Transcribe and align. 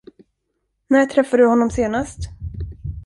När 0.87 1.05
träffade 1.05 1.43
du 1.43 1.47
honom 1.47 1.69
senast? 1.71 2.19